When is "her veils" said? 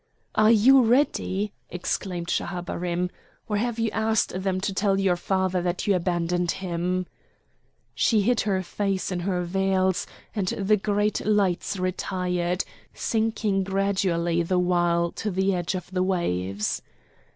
9.19-10.07